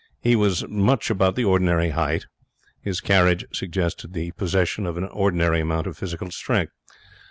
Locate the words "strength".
6.31-6.73